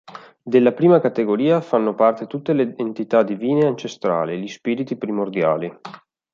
[0.41, 5.71] Della prima categoria fanno parte tutte le entità divine ancestrali, gli spiriti primordiali.